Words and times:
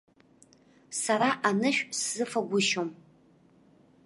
Сара 1.01 1.29
анышә 1.47 1.83
сзыфагәышьом. 1.97 2.89